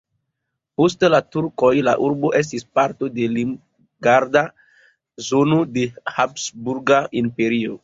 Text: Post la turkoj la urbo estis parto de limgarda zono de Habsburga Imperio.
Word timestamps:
Post 0.81 1.03
la 1.13 1.17
turkoj 1.35 1.69
la 1.87 1.93
urbo 2.05 2.31
estis 2.39 2.65
parto 2.79 3.11
de 3.19 3.29
limgarda 3.35 4.45
zono 5.29 5.61
de 5.79 5.87
Habsburga 6.19 7.07
Imperio. 7.25 7.79